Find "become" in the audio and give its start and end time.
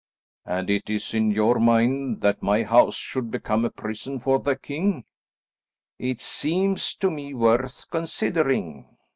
3.29-3.63